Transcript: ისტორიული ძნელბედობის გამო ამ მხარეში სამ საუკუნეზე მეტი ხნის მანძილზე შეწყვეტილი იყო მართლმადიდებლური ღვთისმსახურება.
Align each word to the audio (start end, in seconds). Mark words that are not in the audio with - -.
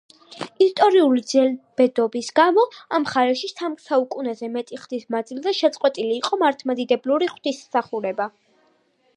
ისტორიული 0.65 1.21
ძნელბედობის 1.31 2.29
გამო 2.39 2.63
ამ 2.97 3.05
მხარეში 3.05 3.51
სამ 3.51 3.75
საუკუნეზე 3.89 4.49
მეტი 4.57 4.81
ხნის 4.87 5.05
მანძილზე 5.17 5.55
შეწყვეტილი 5.61 6.19
იყო 6.23 6.43
მართლმადიდებლური 6.47 7.33
ღვთისმსახურება. 7.35 8.31